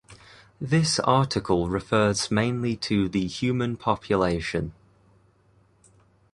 This 0.59 0.99
article 1.01 1.69
refers 1.69 2.31
mainly 2.31 2.75
to 2.77 3.07
the 3.07 3.27
human 3.27 3.77
population. 3.77 4.73